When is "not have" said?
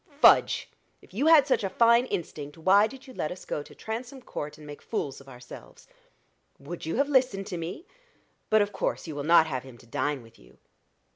9.23-9.61